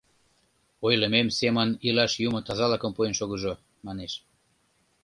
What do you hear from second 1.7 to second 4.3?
илаш юмо тазалыкым пуэн шогыжо,— манеш.